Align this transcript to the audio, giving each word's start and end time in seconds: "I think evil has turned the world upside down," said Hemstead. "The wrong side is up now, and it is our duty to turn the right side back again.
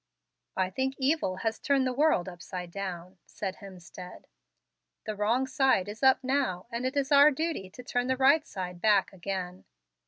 "I 0.57 0.71
think 0.71 0.95
evil 0.97 1.35
has 1.45 1.59
turned 1.59 1.85
the 1.85 1.93
world 1.93 2.27
upside 2.27 2.71
down," 2.71 3.19
said 3.27 3.57
Hemstead. 3.57 4.25
"The 5.05 5.15
wrong 5.15 5.45
side 5.45 5.87
is 5.87 6.01
up 6.01 6.23
now, 6.23 6.65
and 6.71 6.87
it 6.87 6.97
is 6.97 7.11
our 7.11 7.29
duty 7.29 7.69
to 7.69 7.83
turn 7.83 8.07
the 8.07 8.17
right 8.17 8.43
side 8.43 8.81
back 8.81 9.13
again. 9.13 9.63